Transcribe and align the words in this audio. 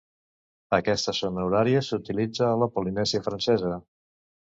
Aquesta 0.77 1.13
zona 1.17 1.43
horària 1.47 1.81
s'utilitza 1.87 2.47
a 2.47 2.55
la 2.63 2.69
Polinèsia 2.79 3.21
Francesa. 3.29 3.71